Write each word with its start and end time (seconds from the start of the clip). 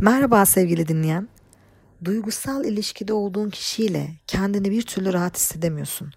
Merhaba 0.00 0.46
sevgili 0.46 0.88
dinleyen. 0.88 1.28
Duygusal 2.04 2.64
ilişkide 2.64 3.12
olduğun 3.12 3.50
kişiyle 3.50 4.10
kendini 4.26 4.70
bir 4.70 4.82
türlü 4.82 5.12
rahat 5.12 5.36
hissedemiyorsun. 5.36 6.12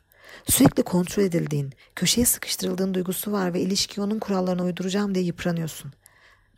Sürekli 0.50 0.84
kontrol 0.84 1.24
edildiğin, 1.24 1.74
köşeye 1.96 2.26
sıkıştırıldığın 2.26 2.94
duygusu 2.94 3.32
var 3.32 3.54
ve 3.54 3.62
ilişkiyi 3.62 4.02
onun 4.02 4.20
kurallarına 4.20 4.64
uyduracağım 4.64 5.16
diye 5.16 5.26
yıpranıyorsun. 5.26 5.94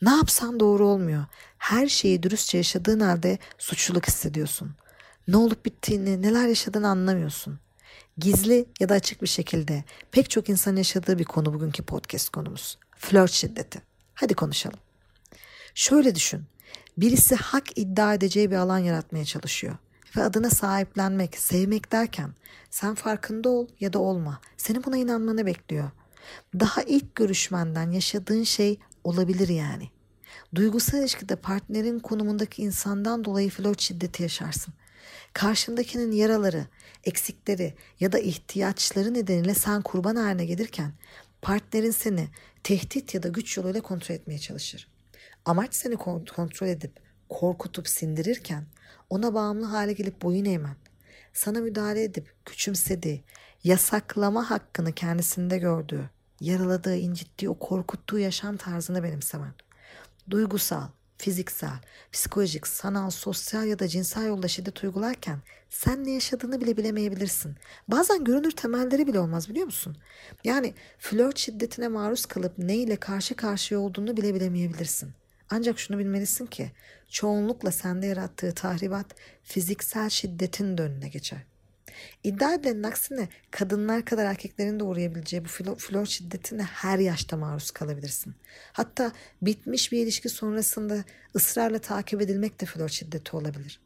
Ne 0.01 0.09
yapsan 0.09 0.59
doğru 0.59 0.87
olmuyor. 0.87 1.25
Her 1.57 1.87
şeyi 1.87 2.23
dürüstçe 2.23 2.57
yaşadığın 2.57 2.99
halde 2.99 3.37
suçluluk 3.57 4.07
hissediyorsun. 4.07 4.75
Ne 5.27 5.37
olup 5.37 5.65
bittiğini, 5.65 6.21
neler 6.21 6.47
yaşadığını 6.47 6.87
anlamıyorsun. 6.87 7.59
Gizli 8.17 8.65
ya 8.79 8.89
da 8.89 8.93
açık 8.93 9.21
bir 9.21 9.27
şekilde 9.27 9.83
pek 10.11 10.29
çok 10.29 10.49
insan 10.49 10.75
yaşadığı 10.75 11.19
bir 11.19 11.25
konu 11.25 11.53
bugünkü 11.53 11.83
podcast 11.83 12.29
konumuz. 12.29 12.77
Flört 12.97 13.31
şiddeti. 13.31 13.81
Hadi 14.13 14.33
konuşalım. 14.33 14.79
Şöyle 15.75 16.15
düşün. 16.15 16.45
Birisi 16.97 17.35
hak 17.35 17.77
iddia 17.77 18.13
edeceği 18.13 18.51
bir 18.51 18.55
alan 18.55 18.77
yaratmaya 18.77 19.25
çalışıyor. 19.25 19.77
Ve 20.17 20.23
adına 20.23 20.49
sahiplenmek, 20.49 21.37
sevmek 21.37 21.91
derken 21.91 22.33
sen 22.69 22.95
farkında 22.95 23.49
ol 23.49 23.67
ya 23.79 23.93
da 23.93 23.99
olma. 23.99 24.41
Senin 24.57 24.83
buna 24.83 24.97
inanmanı 24.97 25.45
bekliyor. 25.45 25.91
Daha 26.59 26.81
ilk 26.83 27.15
görüşmenden 27.15 27.91
yaşadığın 27.91 28.43
şey 28.43 28.79
olabilir 29.03 29.47
yani. 29.47 29.89
Duygusal 30.55 30.99
ilişkide 30.99 31.35
partnerin 31.35 31.99
konumundaki 31.99 32.61
insandan 32.61 33.25
dolayı 33.25 33.49
flört 33.49 33.81
şiddeti 33.81 34.23
yaşarsın. 34.23 34.73
Karşındakinin 35.33 36.11
yaraları, 36.11 36.65
eksikleri 37.03 37.73
ya 37.99 38.11
da 38.11 38.19
ihtiyaçları 38.19 39.13
nedeniyle 39.13 39.53
sen 39.53 39.81
kurban 39.81 40.15
haline 40.15 40.45
gelirken 40.45 40.93
partnerin 41.41 41.91
seni 41.91 42.27
tehdit 42.63 43.13
ya 43.13 43.23
da 43.23 43.27
güç 43.27 43.57
yoluyla 43.57 43.81
kontrol 43.81 44.15
etmeye 44.15 44.39
çalışır. 44.39 44.92
Amaç 45.45 45.75
seni 45.75 45.95
kontrol 45.95 46.67
edip 46.67 46.99
korkutup 47.29 47.87
sindirirken 47.87 48.65
ona 49.09 49.33
bağımlı 49.33 49.65
hale 49.65 49.93
gelip 49.93 50.21
boyun 50.21 50.45
eğmen, 50.45 50.75
sana 51.33 51.61
müdahale 51.61 52.03
edip 52.03 52.35
küçümsediği, 52.45 53.23
yasaklama 53.63 54.49
hakkını 54.49 54.91
kendisinde 54.91 55.57
gördüğü, 55.57 56.09
yaraladığı, 56.39 56.95
incittiği, 56.95 57.49
o 57.49 57.59
korkuttuğu 57.59 58.19
yaşam 58.19 58.57
tarzını 58.57 59.03
benimsemen. 59.03 59.53
Duygusal, 60.29 60.87
fiziksel, 61.17 61.79
psikolojik, 62.11 62.67
sanal, 62.67 63.09
sosyal 63.09 63.67
ya 63.67 63.79
da 63.79 63.87
cinsel 63.87 64.27
yolda 64.27 64.47
şiddet 64.47 64.83
uygularken 64.83 65.39
sen 65.69 66.03
ne 66.03 66.11
yaşadığını 66.11 66.61
bile 66.61 66.77
bilemeyebilirsin. 66.77 67.55
Bazen 67.87 68.23
görünür 68.23 68.51
temelleri 68.51 69.07
bile 69.07 69.19
olmaz 69.19 69.49
biliyor 69.49 69.65
musun? 69.65 69.97
Yani 70.43 70.73
flört 70.99 71.37
şiddetine 71.37 71.87
maruz 71.87 72.25
kalıp 72.25 72.57
ne 72.57 72.75
ile 72.75 72.95
karşı 72.95 73.35
karşıya 73.35 73.79
olduğunu 73.79 74.17
bile 74.17 74.35
bilemeyebilirsin. 74.35 75.13
Ancak 75.55 75.79
şunu 75.79 75.97
bilmelisin 75.97 76.45
ki 76.45 76.71
çoğunlukla 77.09 77.71
sende 77.71 78.07
yarattığı 78.07 78.53
tahribat 78.53 79.05
fiziksel 79.43 80.09
şiddetin 80.09 80.77
de 80.77 80.81
önüne 80.81 81.09
geçer. 81.09 81.39
İddia 82.23 82.53
edilenin 82.53 82.83
aksine 82.83 83.27
kadınlar 83.51 84.05
kadar 84.05 84.25
erkeklerin 84.25 84.79
de 84.79 84.83
uğrayabileceği 84.83 85.45
bu 85.45 85.75
flör, 85.75 86.05
şiddetine 86.05 86.63
her 86.63 86.99
yaşta 86.99 87.37
maruz 87.37 87.71
kalabilirsin. 87.71 88.35
Hatta 88.73 89.11
bitmiş 89.41 89.91
bir 89.91 90.03
ilişki 90.03 90.29
sonrasında 90.29 91.03
ısrarla 91.35 91.79
takip 91.79 92.21
edilmek 92.21 92.61
de 92.61 92.65
flör 92.65 92.89
şiddeti 92.89 93.35
olabilir. 93.35 93.79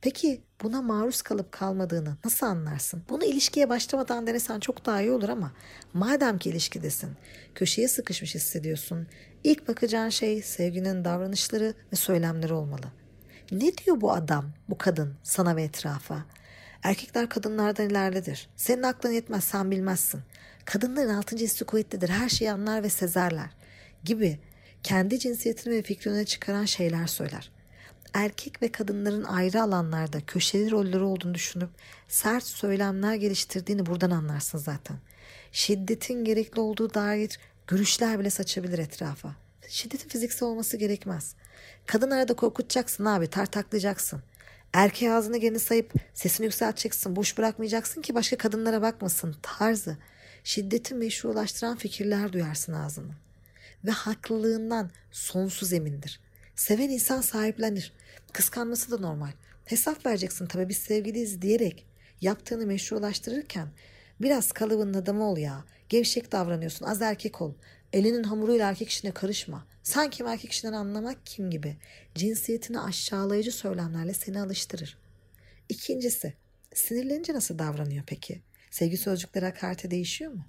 Peki 0.00 0.42
buna 0.62 0.82
maruz 0.82 1.22
kalıp 1.22 1.52
kalmadığını 1.52 2.16
nasıl 2.24 2.46
anlarsın? 2.46 3.02
Bunu 3.08 3.24
ilişkiye 3.24 3.68
başlamadan 3.68 4.26
denesen 4.26 4.60
çok 4.60 4.86
daha 4.86 5.00
iyi 5.00 5.10
olur 5.10 5.28
ama 5.28 5.52
madem 5.94 6.38
ki 6.38 6.50
ilişkidesin, 6.50 7.10
köşeye 7.54 7.88
sıkışmış 7.88 8.34
hissediyorsun, 8.34 9.06
ilk 9.44 9.68
bakacağın 9.68 10.08
şey 10.08 10.42
sevginin 10.42 11.04
davranışları 11.04 11.74
ve 11.92 11.96
söylemleri 11.96 12.52
olmalı. 12.52 12.86
Ne 13.52 13.76
diyor 13.76 14.00
bu 14.00 14.12
adam, 14.12 14.44
bu 14.68 14.78
kadın 14.78 15.14
sana 15.22 15.56
ve 15.56 15.62
etrafa? 15.62 16.24
Erkekler 16.82 17.28
kadınlardan 17.28 17.88
ilerlidir. 17.88 18.48
Senin 18.56 18.82
aklın 18.82 19.12
yetmez, 19.12 19.44
sen 19.44 19.70
bilmezsin. 19.70 20.20
Kadınların 20.64 21.14
altıncı 21.14 21.44
hissi 21.44 21.64
kuvvetlidir, 21.64 22.08
her 22.08 22.28
şeyi 22.28 22.52
anlar 22.52 22.82
ve 22.82 22.88
sezerler 22.88 23.50
gibi 24.04 24.38
kendi 24.82 25.18
cinsiyetini 25.18 25.74
ve 25.74 25.82
fikrini 25.82 26.26
çıkaran 26.26 26.64
şeyler 26.64 27.06
söyler 27.06 27.50
erkek 28.14 28.62
ve 28.62 28.72
kadınların 28.72 29.24
ayrı 29.24 29.62
alanlarda 29.62 30.20
köşeli 30.26 30.70
rolleri 30.70 31.02
olduğunu 31.02 31.34
düşünüp 31.34 31.70
sert 32.08 32.44
söylemler 32.44 33.14
geliştirdiğini 33.14 33.86
buradan 33.86 34.10
anlarsın 34.10 34.58
zaten. 34.58 34.96
Şiddetin 35.52 36.24
gerekli 36.24 36.60
olduğu 36.60 36.94
dair 36.94 37.38
görüşler 37.66 38.18
bile 38.18 38.30
saçabilir 38.30 38.78
etrafa. 38.78 39.36
Şiddetin 39.68 40.08
fiziksel 40.08 40.48
olması 40.48 40.76
gerekmez. 40.76 41.34
Kadın 41.86 42.10
arada 42.10 42.34
korkutacaksın 42.34 43.04
abi, 43.04 43.26
tartaklayacaksın. 43.26 44.22
Erkeğe 44.72 45.12
ağzını 45.12 45.36
geni 45.36 45.58
sayıp 45.58 45.92
sesini 46.14 46.44
yükselteceksin, 46.44 47.16
boş 47.16 47.38
bırakmayacaksın 47.38 48.02
ki 48.02 48.14
başka 48.14 48.36
kadınlara 48.36 48.82
bakmasın 48.82 49.36
tarzı. 49.42 49.96
Şiddeti 50.44 50.94
meşrulaştıran 50.94 51.76
fikirler 51.76 52.32
duyarsın 52.32 52.72
ağzını. 52.72 53.12
Ve 53.84 53.90
haklılığından 53.90 54.90
sonsuz 55.12 55.72
emindir. 55.72 56.20
Seven 56.56 56.88
insan 56.88 57.20
sahiplenir. 57.20 57.92
Kıskanması 58.32 58.90
da 58.90 58.98
normal. 58.98 59.32
Hesap 59.64 60.06
vereceksin 60.06 60.46
tabii 60.46 60.68
biz 60.68 60.76
sevgiliyiz 60.76 61.42
diyerek 61.42 61.86
yaptığını 62.20 62.66
meşrulaştırırken 62.66 63.68
biraz 64.20 64.52
kalıbının 64.52 64.94
adamı 64.94 65.30
ol 65.30 65.36
ya. 65.36 65.64
Gevşek 65.88 66.32
davranıyorsun 66.32 66.86
az 66.86 67.02
erkek 67.02 67.42
ol. 67.42 67.54
Elinin 67.92 68.22
hamuruyla 68.22 68.68
erkek 68.68 68.88
işine 68.88 69.10
karışma. 69.10 69.66
Sanki 69.82 70.24
erkek 70.24 70.52
işinden 70.52 70.72
anlamak 70.72 71.26
kim 71.26 71.50
gibi. 71.50 71.76
Cinsiyetini 72.14 72.80
aşağılayıcı 72.80 73.52
söylemlerle 73.52 74.14
seni 74.14 74.40
alıştırır. 74.40 74.98
İkincisi 75.68 76.34
sinirlenince 76.74 77.34
nasıl 77.34 77.58
davranıyor 77.58 78.04
peki? 78.06 78.42
Sevgi 78.70 78.96
sözcükleri 78.96 79.44
hakarete 79.44 79.90
değişiyor 79.90 80.32
mu? 80.32 80.46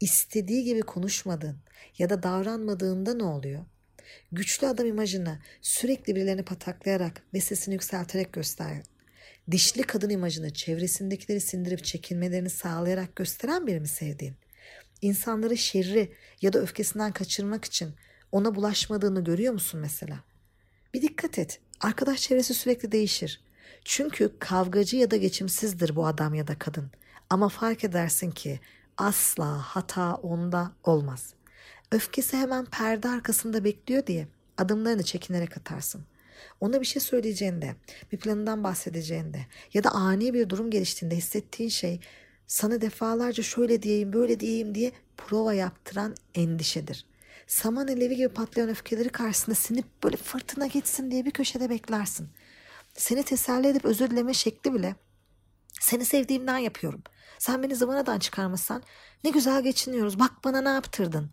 İstediği 0.00 0.64
gibi 0.64 0.82
konuşmadığın 0.82 1.58
ya 1.98 2.10
da 2.10 2.22
davranmadığında 2.22 3.14
ne 3.14 3.24
oluyor? 3.24 3.64
Güçlü 4.32 4.66
adam 4.66 4.86
imajını 4.86 5.38
sürekli 5.62 6.16
birilerini 6.16 6.42
pataklayarak 6.42 7.22
ve 7.34 7.40
sesini 7.40 7.74
yükselterek 7.74 8.32
göster. 8.32 8.82
Dişli 9.50 9.82
kadın 9.82 10.10
imajını 10.10 10.52
çevresindekileri 10.52 11.40
sindirip 11.40 11.84
çekilmelerini 11.84 12.50
sağlayarak 12.50 13.16
gösteren 13.16 13.66
biri 13.66 13.80
mi 13.80 13.88
sevdiğin? 13.88 14.34
İnsanları 15.02 15.56
şerri 15.56 16.12
ya 16.42 16.52
da 16.52 16.58
öfkesinden 16.58 17.12
kaçırmak 17.12 17.64
için 17.64 17.94
ona 18.32 18.54
bulaşmadığını 18.54 19.24
görüyor 19.24 19.52
musun 19.52 19.80
mesela? 19.80 20.24
Bir 20.94 21.02
dikkat 21.02 21.38
et. 21.38 21.60
Arkadaş 21.80 22.20
çevresi 22.20 22.54
sürekli 22.54 22.92
değişir. 22.92 23.40
Çünkü 23.84 24.38
kavgacı 24.38 24.96
ya 24.96 25.10
da 25.10 25.16
geçimsizdir 25.16 25.96
bu 25.96 26.06
adam 26.06 26.34
ya 26.34 26.46
da 26.46 26.58
kadın. 26.58 26.90
Ama 27.30 27.48
fark 27.48 27.84
edersin 27.84 28.30
ki 28.30 28.60
asla 28.96 29.58
hata 29.58 30.14
onda 30.14 30.72
olmaz. 30.84 31.34
Öfkesi 31.92 32.36
hemen 32.36 32.64
perde 32.64 33.08
arkasında 33.08 33.64
bekliyor 33.64 34.06
diye 34.06 34.28
adımlarını 34.58 35.02
çekinerek 35.02 35.56
atarsın. 35.56 36.04
Ona 36.60 36.80
bir 36.80 36.86
şey 36.86 37.02
söyleyeceğinde, 37.02 37.74
bir 38.12 38.18
planından 38.18 38.64
bahsedeceğinde 38.64 39.46
ya 39.74 39.84
da 39.84 39.90
ani 39.90 40.34
bir 40.34 40.48
durum 40.48 40.70
geliştiğinde 40.70 41.16
hissettiğin 41.16 41.70
şey 41.70 42.00
sana 42.46 42.80
defalarca 42.80 43.42
şöyle 43.42 43.82
diyeyim, 43.82 44.12
böyle 44.12 44.40
diyeyim 44.40 44.74
diye 44.74 44.92
prova 45.16 45.54
yaptıran 45.54 46.14
endişedir. 46.34 47.06
Saman 47.46 47.88
alevi 47.88 48.16
gibi 48.16 48.28
patlayan 48.28 48.68
öfkeleri 48.68 49.08
karşısında 49.08 49.54
sinip 49.54 50.02
böyle 50.04 50.16
fırtına 50.16 50.66
geçsin 50.66 51.10
diye 51.10 51.24
bir 51.24 51.30
köşede 51.30 51.70
beklersin. 51.70 52.28
Seni 52.94 53.22
teselli 53.22 53.66
edip 53.66 53.84
özür 53.84 54.10
dileme 54.10 54.34
şekli 54.34 54.74
bile 54.74 54.94
seni 55.80 56.04
sevdiğimden 56.04 56.58
yapıyorum. 56.58 57.02
Sen 57.38 57.62
beni 57.62 57.76
zıvanadan 57.76 58.18
çıkarmasan 58.18 58.82
ne 59.24 59.30
güzel 59.30 59.62
geçiniyoruz. 59.62 60.18
Bak 60.18 60.32
bana 60.44 60.60
ne 60.60 60.68
yaptırdın 60.68 61.30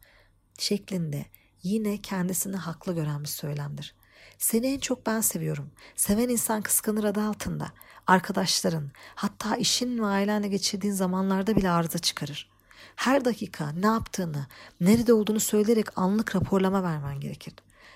şeklinde 0.58 1.26
yine 1.64 2.02
kendisini 2.02 2.56
haklı 2.56 2.94
gören 2.94 3.24
bir 3.24 3.28
söylemdir. 3.28 3.96
Seni 4.38 4.68
en 4.68 4.80
çok 4.80 5.06
ben 5.06 5.22
seviyorum. 5.22 5.72
Seven 5.96 6.30
insan 6.30 6.62
kıskanır 6.62 7.04
adı 7.04 7.22
altında. 7.22 7.68
Arkadaşların, 8.08 8.92
hatta 9.16 9.56
işin 9.56 10.00
ve 10.00 10.06
ailenle 10.06 10.48
geçirdiğin 10.48 10.94
zamanlarda 10.94 11.56
bile 11.56 11.70
arıza 11.70 12.00
çıkarır. 12.00 12.50
Her 12.96 13.26
dakika 13.26 13.72
ne 13.72 13.86
yaptığını, 13.86 14.48
nerede 14.82 15.14
olduğunu 15.14 15.40
söyleyerek 15.40 15.98
anlık 15.98 16.36
raporlama 16.36 16.84
vermen 16.84 17.20
gerekir. 17.20 17.54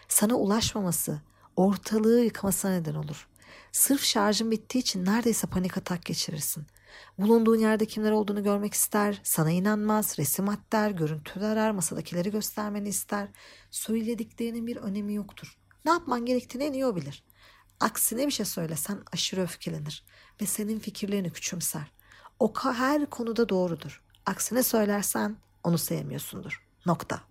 Sana 0.08 0.36
ulaşmaması, 0.36 1.22
ortalığı 1.56 2.20
yıkmasına 2.20 2.72
neden 2.72 2.96
olur. 2.96 3.28
Sırf 3.72 4.04
şarjın 4.04 4.52
bittiği 4.52 4.82
için 4.82 5.06
neredeyse 5.06 5.48
panik 5.48 5.78
atak 5.78 6.06
geçirirsin. 6.06 6.66
Bulunduğun 7.18 7.60
yerde 7.60 7.86
kimler 7.86 8.12
olduğunu 8.12 8.44
görmek 8.44 8.74
ister, 8.74 9.22
sana 9.24 9.52
inanmaz, 9.52 10.20
resim 10.20 10.48
der, 10.72 10.92
görüntü 10.92 11.40
arar, 11.40 11.72
masadakileri 11.72 12.32
göstermeni 12.32 12.90
ister. 12.90 13.28
Söylediklerinin 13.72 14.68
bir 14.68 14.78
önemi 14.78 15.14
yoktur. 15.14 15.58
Ne 15.86 15.92
yapman 15.92 16.26
gerektiğini 16.26 16.64
en 16.64 16.74
iyi 16.74 16.86
o 16.86 16.96
bilir. 16.96 17.24
Aksine 17.80 18.28
bir 18.28 18.32
şey 18.32 18.46
söylesen 18.46 19.00
aşırı 19.14 19.42
öfkelenir 19.42 20.06
ve 20.42 20.46
senin 20.46 20.80
fikirlerini 20.80 21.32
küçümser. 21.32 21.92
O 22.40 22.54
her 22.64 23.06
konuda 23.10 23.50
doğrudur. 23.50 24.04
Aksine 24.26 24.64
söylersen 24.64 25.38
onu 25.64 25.78
sevmiyorsundur. 25.78 26.68
Nokta. 26.86 27.22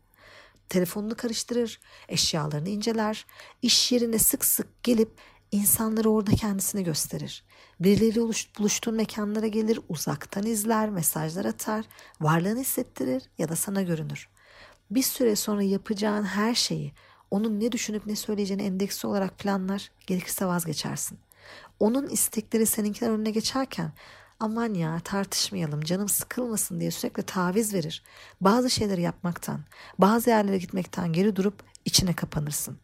telefonunu 0.69 1.15
karıştırır, 1.17 1.81
eşyalarını 2.09 2.69
inceler, 2.69 3.27
iş 3.63 3.93
yerine 3.93 4.19
sık 4.19 4.45
sık 4.45 4.83
gelip 4.83 5.11
insanları 5.53 6.11
orada 6.11 6.31
kendisini 6.31 6.85
gösterir. 6.85 7.45
Birileriyle 7.81 8.21
buluştuğun 8.59 8.95
mekanlara 8.95 9.47
gelir, 9.47 9.81
uzaktan 9.89 10.47
izler, 10.47 10.91
mesajlar 10.91 11.45
atar, 11.45 11.85
varlığını 12.21 12.61
hissettirir 12.61 13.23
ya 13.39 13.49
da 13.49 13.57
sana 13.57 13.83
görünür. 13.83 14.29
Bir 14.91 15.03
süre 15.03 15.37
sonra 15.37 15.63
yapacağın 15.63 16.25
her 16.25 16.55
şeyi 16.55 16.93
onun 17.31 17.61
ne 17.61 17.73
düşünüp 17.73 18.07
ne 18.07 18.17
söyleyeceğini 18.17 18.63
endeksi 18.63 19.07
olarak 19.07 19.39
planlar, 19.39 19.91
gerekirse 20.07 20.47
vazgeçersin. 20.47 21.19
Onun 21.81 22.09
istekleri 22.09 22.67
seninkiler 22.67 23.11
önüne 23.11 23.31
geçerken 23.31 23.93
aman 24.41 24.75
ya 24.75 25.01
tartışmayalım 25.01 25.81
canım 25.81 26.09
sıkılmasın 26.09 26.81
diye 26.81 26.91
sürekli 26.91 27.23
taviz 27.23 27.75
verir. 27.75 28.03
Bazı 28.41 28.71
şeyleri 28.71 29.03
yapmaktan, 29.03 29.61
bazı 29.99 30.31
yerlere 30.31 30.59
gitmekten 30.59 31.13
geri 31.13 31.37
durup 31.37 31.63
içine 31.85 32.13
kapanırsın. 32.13 32.79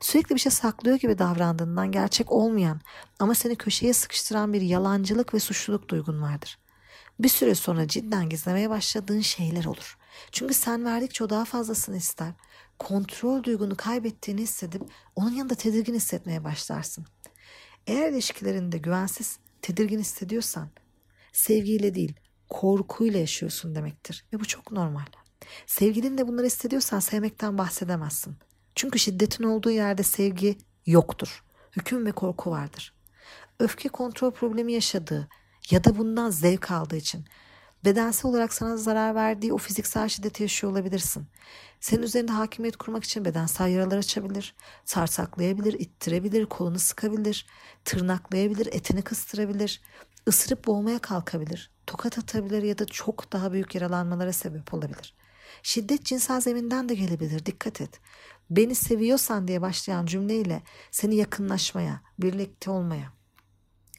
Sürekli 0.00 0.34
bir 0.34 0.40
şey 0.40 0.52
saklıyor 0.52 0.96
gibi 0.98 1.18
davrandığından 1.18 1.92
gerçek 1.92 2.32
olmayan 2.32 2.80
ama 3.18 3.34
seni 3.34 3.56
köşeye 3.56 3.92
sıkıştıran 3.92 4.52
bir 4.52 4.60
yalancılık 4.60 5.34
ve 5.34 5.40
suçluluk 5.40 5.88
duygun 5.88 6.22
vardır. 6.22 6.58
Bir 7.18 7.28
süre 7.28 7.54
sonra 7.54 7.88
cidden 7.88 8.28
gizlemeye 8.28 8.70
başladığın 8.70 9.20
şeyler 9.20 9.64
olur. 9.64 9.98
Çünkü 10.32 10.54
sen 10.54 10.84
verdikçe 10.84 11.24
o 11.24 11.30
daha 11.30 11.44
fazlasını 11.44 11.96
ister. 11.96 12.32
Kontrol 12.78 13.42
duygunu 13.42 13.76
kaybettiğini 13.76 14.40
hissedip 14.40 14.82
onun 15.16 15.32
yanında 15.32 15.54
tedirgin 15.54 15.94
hissetmeye 15.94 16.44
başlarsın. 16.44 17.06
Eğer 17.86 18.12
ilişkilerinde 18.12 18.78
güvensiz, 18.78 19.38
tedirgin 19.62 19.98
hissediyorsan 19.98 20.70
sevgiyle 21.32 21.94
değil 21.94 22.14
korkuyla 22.48 23.20
yaşıyorsun 23.20 23.74
demektir. 23.74 24.24
Ve 24.32 24.40
bu 24.40 24.44
çok 24.44 24.72
normal. 24.72 25.06
Sevgilin 25.66 26.18
de 26.18 26.28
bunları 26.28 26.46
hissediyorsan 26.46 27.00
sevmekten 27.00 27.58
bahsedemezsin. 27.58 28.36
Çünkü 28.78 28.98
şiddetin 28.98 29.44
olduğu 29.44 29.70
yerde 29.70 30.02
sevgi 30.02 30.58
yoktur. 30.86 31.44
Hüküm 31.76 32.06
ve 32.06 32.12
korku 32.12 32.50
vardır. 32.50 32.94
Öfke 33.58 33.88
kontrol 33.88 34.30
problemi 34.30 34.72
yaşadığı 34.72 35.28
ya 35.70 35.84
da 35.84 35.98
bundan 35.98 36.30
zevk 36.30 36.70
aldığı 36.70 36.96
için 36.96 37.24
bedensel 37.84 38.30
olarak 38.30 38.52
sana 38.52 38.76
zarar 38.76 39.14
verdiği 39.14 39.52
o 39.52 39.58
fiziksel 39.58 40.08
şiddeti 40.08 40.42
yaşıyor 40.42 40.72
olabilirsin. 40.72 41.26
Senin 41.80 42.02
üzerinde 42.02 42.32
hakimiyet 42.32 42.76
kurmak 42.76 43.04
için 43.04 43.24
bedensel 43.24 43.68
yaralar 43.68 43.98
açabilir, 43.98 44.54
sarsaklayabilir, 44.84 45.72
ittirebilir, 45.72 46.46
kolunu 46.46 46.78
sıkabilir, 46.78 47.46
tırnaklayabilir, 47.84 48.66
etini 48.66 49.02
kıstırabilir, 49.02 49.82
ısırıp 50.28 50.66
boğmaya 50.66 50.98
kalkabilir, 50.98 51.70
tokat 51.86 52.18
atabilir 52.18 52.62
ya 52.62 52.78
da 52.78 52.86
çok 52.86 53.32
daha 53.32 53.52
büyük 53.52 53.74
yaralanmalara 53.74 54.32
sebep 54.32 54.74
olabilir. 54.74 55.14
Şiddet 55.62 56.04
cinsel 56.04 56.40
zeminden 56.40 56.88
de 56.88 56.94
gelebilir, 56.94 57.46
dikkat 57.46 57.80
et. 57.80 58.00
Beni 58.50 58.74
seviyorsan 58.74 59.48
diye 59.48 59.62
başlayan 59.62 60.06
cümleyle 60.06 60.62
seni 60.90 61.16
yakınlaşmaya, 61.16 62.02
birlikte 62.18 62.70
olmaya, 62.70 63.12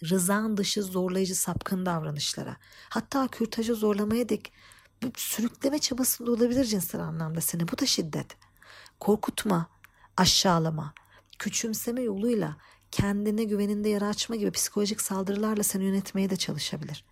rızan 0.03 0.57
dışı 0.57 0.83
zorlayıcı 0.83 1.35
sapkın 1.35 1.85
davranışlara, 1.85 2.57
hatta 2.89 3.27
kürtajı 3.27 3.75
zorlamaya 3.75 4.29
dek 4.29 4.51
sürükleme 5.15 5.79
çabasında 5.79 6.31
olabilir 6.31 6.65
cinsel 6.65 7.01
anlamda 7.01 7.41
seni. 7.41 7.67
Bu 7.67 7.77
da 7.77 7.85
şiddet. 7.85 8.37
Korkutma, 8.99 9.69
aşağılama, 10.17 10.93
küçümseme 11.39 12.01
yoluyla 12.01 12.57
kendine 12.91 13.43
güveninde 13.43 13.89
yara 13.89 14.07
açma 14.07 14.35
gibi 14.35 14.51
psikolojik 14.51 15.01
saldırılarla 15.01 15.63
seni 15.63 15.83
yönetmeye 15.83 16.29
de 16.29 16.35
çalışabilir. 16.35 17.05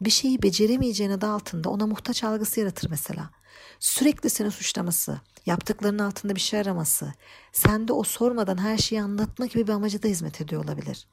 Bir 0.00 0.10
şeyi 0.10 0.42
beceremeyeceğin 0.42 1.10
adı 1.10 1.26
altında 1.26 1.70
ona 1.70 1.86
muhtaç 1.86 2.24
algısı 2.24 2.60
yaratır 2.60 2.90
mesela. 2.90 3.30
Sürekli 3.78 4.30
seni 4.30 4.50
suçlaması, 4.50 5.20
yaptıklarının 5.46 5.98
altında 5.98 6.34
bir 6.34 6.40
şey 6.40 6.60
araması, 6.60 7.12
sende 7.52 7.92
o 7.92 8.02
sormadan 8.02 8.58
her 8.58 8.78
şeyi 8.78 9.02
anlatma 9.02 9.46
gibi 9.46 9.66
bir 9.66 9.72
amacı 9.72 10.02
da 10.02 10.08
hizmet 10.08 10.40
ediyor 10.40 10.64
olabilir. 10.64 11.06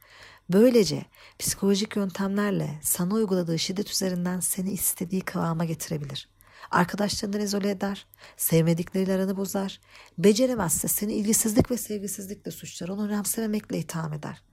Böylece 0.50 1.06
psikolojik 1.40 1.96
yöntemlerle 1.96 2.80
sana 2.84 3.14
uyguladığı 3.14 3.60
şiddet 3.60 3.92
üzerinden 3.92 4.40
seni 4.40 4.72
istediği 4.72 5.22
kıvama 5.22 5.66
getirebilir. 5.66 6.30
Arkadaşlarından 6.72 7.42
izole 7.42 7.70
eder, 7.70 8.08
sevmedikleriyle 8.38 9.14
aranı 9.14 9.38
bozar, 9.38 9.80
beceremezse 10.18 10.88
seni 10.88 11.14
ilgisizlik 11.14 11.72
ve 11.72 11.78
sevgisizlikle 11.78 12.52
suçlar, 12.52 12.90
onu 12.90 13.06
önemsememekle 13.06 13.78
itham 13.78 14.14
eder. 14.14 14.44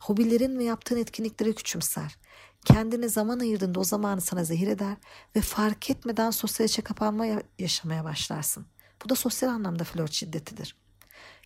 Hobilerin 0.00 0.58
ve 0.58 0.64
yaptığın 0.64 0.96
etkinlikleri 0.96 1.54
küçümser. 1.54 2.16
Kendine 2.66 3.08
zaman 3.08 3.40
ayırdığında 3.40 3.80
o 3.80 3.84
zamanı 3.84 4.20
sana 4.20 4.44
zehir 4.44 4.68
eder 4.68 4.96
ve 5.36 5.40
fark 5.40 5.90
etmeden 5.90 6.30
sosyal 6.30 6.68
içe 6.68 6.82
kapanma 6.82 7.26
yaşamaya 7.58 8.04
başlarsın. 8.04 8.66
Bu 9.04 9.08
da 9.08 9.14
sosyal 9.14 9.50
anlamda 9.50 9.84
flört 9.84 10.12
şiddetidir. 10.12 10.76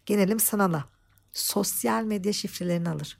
Gelelim 0.07 0.41
sanala. 0.41 0.85
Sosyal 1.33 2.05
medya 2.05 2.33
şifrelerini 2.33 2.91
alır. 2.91 3.19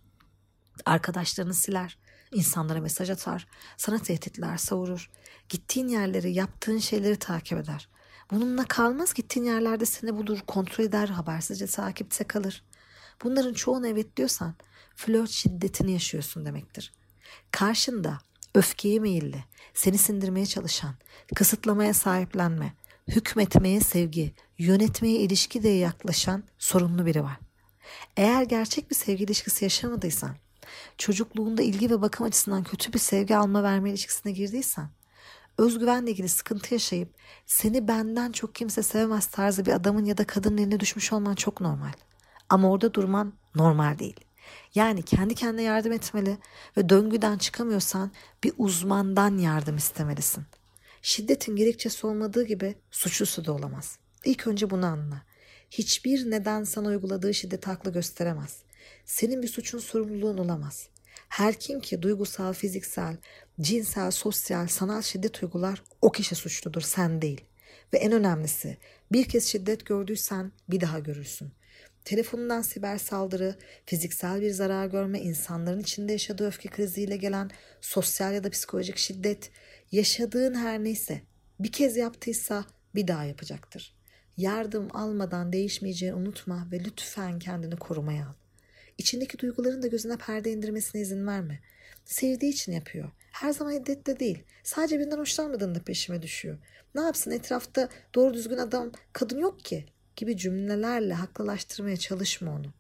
Arkadaşlarını 0.87 1.55
siler, 1.55 1.99
insanlara 2.33 2.81
mesaj 2.81 3.11
atar, 3.11 3.49
sana 3.77 3.99
tehditler 3.99 4.57
savurur. 4.57 5.11
Gittiğin 5.49 5.89
yerleri, 5.89 6.33
yaptığın 6.33 6.79
şeyleri 6.79 7.17
takip 7.17 7.59
eder. 7.59 7.89
Bununla 8.31 8.65
kalmaz 8.65 9.15
gittiğin 9.15 9.47
yerlerde 9.47 9.87
seni 9.87 10.17
bulur, 10.17 10.41
kontrol 10.47 10.85
eder, 10.85 11.09
habersizce 11.09 11.67
takipte 11.67 12.25
kalır. 12.25 12.65
Bunların 13.25 13.53
çoğunu 13.53 13.87
evet 13.87 14.17
diyorsan 14.17 14.55
flört 14.97 15.31
şiddetini 15.31 15.93
yaşıyorsun 15.93 16.47
demektir. 16.47 16.93
Karşında 17.51 18.19
öfkeye 18.55 19.01
meyilli, 19.01 19.45
seni 19.75 19.99
sindirmeye 19.99 20.47
çalışan, 20.47 20.95
kısıtlamaya 21.35 21.95
sahiplenme, 21.95 22.75
hükmetmeye 23.09 23.81
sevgi, 23.81 24.35
yönetmeye 24.59 25.21
ilişki 25.21 25.63
diye 25.63 25.77
yaklaşan 25.77 26.45
sorunlu 26.59 27.07
biri 27.07 27.25
var. 27.25 27.39
Eğer 28.17 28.43
gerçek 28.43 28.91
bir 28.91 28.95
sevgi 28.95 29.25
ilişkisi 29.25 29.65
yaşamadıysan, 29.65 30.37
çocukluğunda 30.99 31.63
ilgi 31.63 31.91
ve 31.91 32.03
bakım 32.03 32.27
açısından 32.27 32.65
kötü 32.65 32.93
bir 32.93 32.99
sevgi 32.99 33.37
alma 33.37 33.63
verme 33.63 33.91
ilişkisine 33.91 34.33
girdiysen, 34.33 34.91
özgüvenle 35.59 36.11
ilgili 36.11 36.29
sıkıntı 36.29 36.75
yaşayıp 36.75 37.15
seni 37.47 37.89
benden 37.89 38.33
çok 38.33 38.55
kimse 38.55 38.83
sevmez 38.83 39.27
tarzı 39.27 39.67
bir 39.67 39.73
adamın 39.73 40.05
ya 40.05 40.19
da 40.19 40.27
kadının 40.27 40.59
eline 40.59 40.81
düşmüş 40.81 41.13
olman 41.13 41.35
çok 41.35 41.61
normal. 41.61 41.93
Ama 42.49 42.71
orada 42.71 42.95
durman 42.95 43.33
normal 43.55 43.99
değil. 43.99 44.21
Yani 44.75 45.03
kendi 45.03 45.35
kendine 45.35 45.63
yardım 45.63 45.93
etmeli 45.93 46.39
ve 46.77 46.89
döngüden 46.89 47.39
çıkamıyorsan 47.39 48.13
bir 48.45 48.53
uzmandan 48.59 49.39
yardım 49.39 49.77
istemelisin. 49.77 50.45
Şiddetin 51.03 51.57
gerekçesi 51.57 52.07
olmadığı 52.07 52.47
gibi 52.47 52.75
suçlusu 52.91 53.45
da 53.45 53.53
olamaz. 53.53 53.99
İlk 54.25 54.47
önce 54.47 54.71
bunu 54.71 54.87
anla. 54.87 55.23
Hiçbir 55.71 56.31
neden 56.31 56.65
sana 56.65 56.89
uyguladığı 56.89 57.35
şiddet 57.35 57.67
haklı 57.67 57.93
gösteremez. 57.93 58.63
Senin 59.05 59.43
bir 59.43 59.49
suçun 59.49 59.79
sorumluluğun 59.79 60.39
olamaz. 60.39 60.89
Her 61.29 61.55
kim 61.55 61.81
ki 61.81 62.03
duygusal, 62.03 62.53
fiziksel, 62.53 63.17
cinsel, 63.61 64.11
sosyal, 64.11 64.67
sanal 64.67 65.03
şiddet 65.03 65.43
uygular 65.43 65.83
o 66.03 66.13
kişi 66.13 66.35
suçludur, 66.35 66.81
sen 66.81 67.23
değil. 67.23 67.41
Ve 67.93 67.99
en 67.99 68.13
önemlisi 68.13 68.77
bir 69.13 69.25
kez 69.25 69.45
şiddet 69.45 69.87
gördüysen 69.87 70.53
bir 70.69 70.81
daha 70.81 70.99
görürsün. 70.99 71.53
Telefonundan 72.11 72.63
siber 72.63 72.99
saldırı, 72.99 73.55
fiziksel 73.87 74.41
bir 74.41 74.51
zarar 74.51 74.87
görme, 74.87 75.21
insanların 75.21 75.81
içinde 75.81 76.13
yaşadığı 76.13 76.47
öfke 76.47 76.69
kriziyle 76.69 77.17
gelen 77.17 77.51
sosyal 77.81 78.35
ya 78.35 78.45
da 78.45 78.51
psikolojik 78.51 78.97
şiddet, 78.97 79.51
yaşadığın 79.93 80.55
her 80.55 80.85
neyse 80.85 81.21
bir 81.61 81.73
kez 81.73 81.97
yaptıysa 81.97 82.65
bir 82.95 83.09
daha 83.09 83.25
yapacaktır. 83.25 83.95
Yardım 84.37 84.89
almadan 84.97 85.53
değişmeyeceğini 85.53 86.15
unutma 86.15 86.69
ve 86.73 86.85
lütfen 86.85 87.39
kendini 87.39 87.77
korumaya 87.77 88.27
al. 88.27 88.35
İçindeki 88.99 89.39
duyguların 89.39 89.83
da 89.83 89.87
gözüne 89.87 90.17
perde 90.17 90.53
indirmesine 90.53 91.01
izin 91.01 91.27
verme. 91.27 91.61
Sevdiği 92.05 92.53
için 92.53 92.73
yapıyor. 92.73 93.11
Her 93.33 93.53
zaman 93.53 93.73
hiddetle 93.73 94.21
değil. 94.21 94.45
Sadece 94.63 94.99
birinden 94.99 95.19
hoşlanmadığında 95.19 95.83
peşime 95.83 96.23
düşüyor. 96.23 96.59
Ne 96.95 97.01
yapsın 97.01 97.31
etrafta 97.31 97.89
doğru 98.15 98.35
düzgün 98.35 98.59
adam 98.59 98.93
kadın 99.13 99.39
yok 99.39 99.61
ki 99.61 99.87
gibi 100.17 100.37
cümlelerle 100.37 101.15
haklılaştırmaya 101.15 101.97
çalışma 101.97 102.51
onu. 102.51 102.73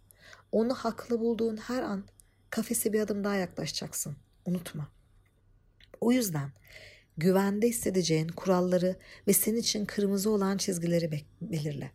Onu 0.52 0.74
haklı 0.74 1.20
bulduğun 1.20 1.56
her 1.56 1.82
an 1.82 2.04
kafese 2.50 2.92
bir 2.92 3.00
adım 3.00 3.24
daha 3.24 3.34
yaklaşacaksın. 3.34 4.16
Unutma. 4.44 4.88
O 6.00 6.12
yüzden 6.12 6.52
güvende 7.16 7.68
hissedeceğin 7.68 8.28
kuralları 8.28 8.96
ve 9.28 9.32
senin 9.32 9.56
için 9.56 9.84
kırmızı 9.84 10.30
olan 10.30 10.56
çizgileri 10.56 11.24
belirle. 11.40 11.90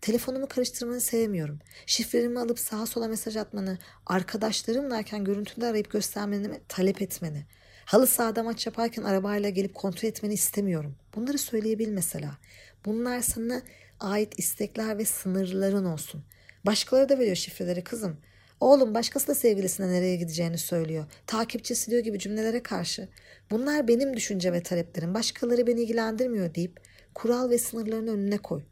Telefonumu 0.00 0.48
karıştırmanı 0.48 1.00
sevmiyorum. 1.00 1.58
Şifrelerimi 1.86 2.40
alıp 2.40 2.58
sağa 2.58 2.86
sola 2.86 3.08
mesaj 3.08 3.36
atmanı, 3.36 3.78
arkadaşlarımlayken 4.06 5.24
görüntülü 5.24 5.66
arayıp 5.66 5.90
göstermeni 5.90 6.60
talep 6.68 7.02
etmeni, 7.02 7.46
halı 7.84 8.06
sahada 8.06 8.42
maç 8.42 8.66
yaparken 8.66 9.02
arabayla 9.02 9.48
gelip 9.48 9.74
kontrol 9.74 10.08
etmeni 10.08 10.34
istemiyorum. 10.34 10.96
Bunları 11.14 11.38
söyleyebil 11.38 11.88
mesela. 11.88 12.38
Bunlar 12.84 13.20
sana 13.20 13.62
ait 14.00 14.38
istekler 14.38 14.98
ve 14.98 15.04
sınırların 15.04 15.84
olsun. 15.84 16.24
Başkaları 16.66 17.08
da 17.08 17.18
veriyor 17.18 17.36
şifreleri 17.36 17.84
kızım. 17.84 18.16
Oğlum 18.60 18.94
başkası 18.94 19.28
da 19.28 19.34
sevgilisine 19.34 19.88
nereye 19.88 20.16
gideceğini 20.16 20.58
söylüyor. 20.58 21.04
Takipçi 21.26 21.74
siliyor 21.74 22.02
gibi 22.02 22.18
cümlelere 22.18 22.62
karşı. 22.62 23.08
Bunlar 23.50 23.88
benim 23.88 24.16
düşünce 24.16 24.52
ve 24.52 24.62
taleplerim. 24.62 25.14
Başkaları 25.14 25.66
beni 25.66 25.82
ilgilendirmiyor 25.82 26.54
deyip 26.54 26.80
kural 27.14 27.50
ve 27.50 27.58
sınırlarını 27.58 28.10
önüne 28.10 28.38
koy. 28.38 28.62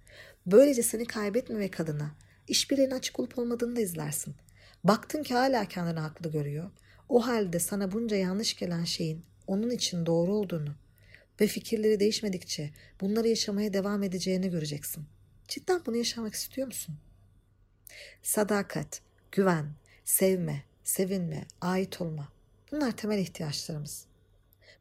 Böylece 0.47 0.83
seni 0.83 1.05
kaybetmemek 1.05 1.81
adına 1.81 2.15
işbirliğine 2.49 2.95
açık 2.95 3.21
olup 3.21 3.39
olmadığını 3.39 3.77
da 3.77 3.81
izlersin. 3.81 4.35
Baktın 4.85 5.23
ki 5.23 5.35
hala 5.35 5.65
kendini 5.65 6.01
haklı 6.01 6.31
görüyor. 6.31 6.71
O 7.09 7.27
halde 7.27 7.59
sana 7.59 7.93
bunca 7.93 8.17
yanlış 8.17 8.57
gelen 8.57 8.85
şeyin 8.85 9.25
onun 9.47 9.71
için 9.71 10.07
doğru 10.07 10.35
olduğunu 10.35 10.75
ve 11.41 11.47
fikirleri 11.47 12.01
değişmedikçe 12.01 12.71
bunları 13.01 13.29
yaşamaya 13.29 13.73
devam 13.73 14.03
edeceğini 14.03 14.51
göreceksin. 14.51 15.05
Cidden 15.49 15.83
bunu 15.87 15.97
yaşamak 15.97 16.35
istiyor 16.35 16.67
musun? 16.67 16.95
Sadakat, 18.23 19.01
güven, 19.33 19.67
sevme, 20.05 20.63
sevinme, 20.85 21.47
ait 21.61 22.01
olma. 22.01 22.29
Bunlar 22.73 22.97
temel 22.97 23.19
ihtiyaçlarımız. 23.19 24.07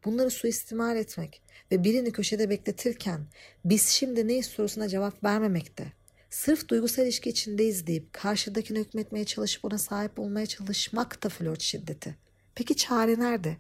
Bunları 0.05 0.31
suistimal 0.31 0.97
etmek 0.97 1.41
ve 1.71 1.83
birini 1.83 2.11
köşede 2.11 2.49
bekletirken 2.49 3.27
biz 3.65 3.87
şimdi 3.87 4.27
neyiz 4.27 4.45
sorusuna 4.45 4.89
cevap 4.89 5.23
vermemekte. 5.23 5.93
Sırf 6.29 6.67
duygusal 6.69 7.05
ilişki 7.05 7.29
içindeyiz 7.29 7.87
deyip 7.87 8.13
karşıdakine 8.13 8.79
hükmetmeye 8.79 9.25
çalışıp 9.25 9.65
ona 9.65 9.77
sahip 9.77 10.19
olmaya 10.19 10.45
çalışmak 10.45 11.23
da 11.23 11.29
flört 11.29 11.61
şiddeti. 11.61 12.15
Peki 12.55 12.75
çare 12.75 13.19
nerede? 13.19 13.57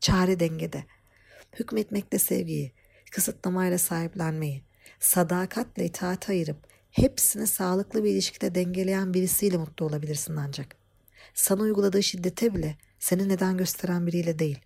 Çare 0.00 0.40
dengede. 0.40 0.84
Hükmetmekte 1.52 2.18
sevgiyi, 2.18 2.72
kısıtlamayla 3.10 3.78
sahiplenmeyi, 3.78 4.62
sadakatle 5.00 5.84
itaat 5.84 6.28
ayırıp 6.28 6.56
hepsini 6.90 7.46
sağlıklı 7.46 8.04
bir 8.04 8.10
ilişkide 8.10 8.54
dengeleyen 8.54 9.14
birisiyle 9.14 9.56
mutlu 9.56 9.86
olabilirsin 9.86 10.36
ancak. 10.36 10.76
Sana 11.34 11.62
uyguladığı 11.62 12.02
şiddete 12.02 12.54
bile 12.54 12.76
seni 12.98 13.28
neden 13.28 13.56
gösteren 13.56 14.06
biriyle 14.06 14.38
değil. 14.38 14.58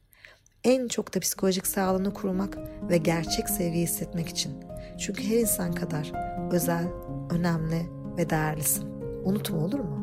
En 0.65 0.89
çok 0.89 1.15
da 1.15 1.21
psikolojik 1.21 1.67
sağlığını 1.67 2.15
kurmak 2.15 2.59
ve 2.91 2.97
gerçek 2.97 3.49
sevgiyi 3.49 3.85
hissetmek 3.85 4.29
için. 4.29 4.53
Çünkü 4.99 5.25
her 5.25 5.39
insan 5.39 5.73
kadar 5.73 6.13
özel, 6.53 6.89
önemli 7.31 7.87
ve 8.17 8.31
değerlisin. 8.31 8.85
Unutma 9.25 9.59
olur 9.59 9.81
mu? 9.81 10.03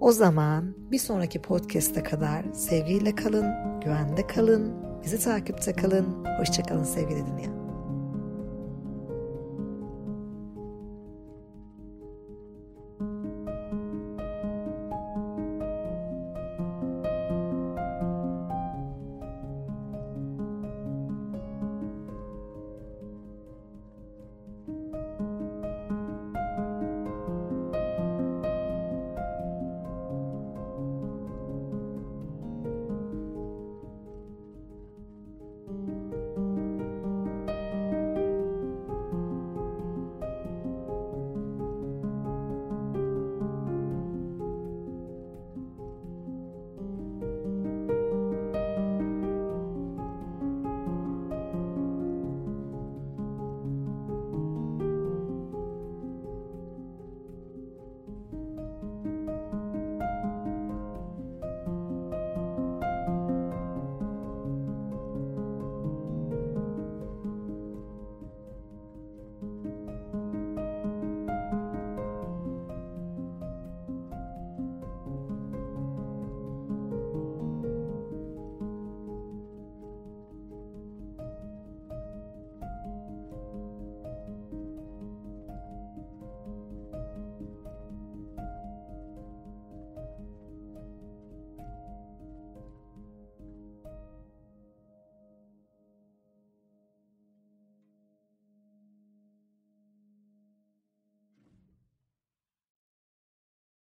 O 0.00 0.12
zaman 0.12 0.74
bir 0.90 0.98
sonraki 0.98 1.42
podcast'e 1.42 2.02
kadar 2.02 2.52
sevgiyle 2.52 3.14
kalın, 3.14 3.80
güvende 3.80 4.26
kalın, 4.26 4.74
bizi 5.04 5.18
takipte 5.18 5.72
kalın. 5.72 6.24
Hoşçakalın 6.38 6.84
sevgili 6.84 7.26
dinleyen. 7.26 7.63